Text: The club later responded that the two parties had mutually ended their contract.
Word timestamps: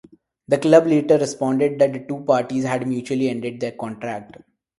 The 0.47 0.57
club 0.57 0.87
later 0.87 1.15
responded 1.19 1.77
that 1.77 1.93
the 1.93 1.99
two 1.99 2.21
parties 2.23 2.63
had 2.63 2.87
mutually 2.87 3.29
ended 3.29 3.59
their 3.59 3.73
contract. 3.73 4.35